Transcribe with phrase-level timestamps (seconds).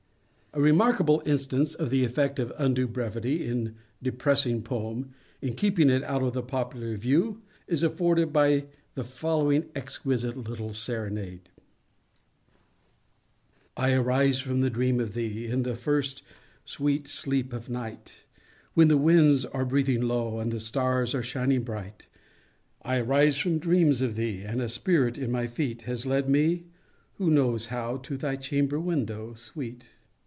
[0.53, 5.89] A remarkable instance of the effect of undue brevity in depressing a poem, in keeping
[5.89, 11.47] it out of the popular view, is afforded by the following exquisite little Serenade—
[13.77, 16.21] I arise from dreams of thee In the first
[16.65, 18.25] sweet sleep of night,
[18.73, 22.07] When the winds are breathing low, And the stars are shining bright.
[22.81, 27.29] I arise from dreams of thee, And a spirit in my feet Has led me—who
[27.29, 29.85] knows how?— To thy chamber window, sweet!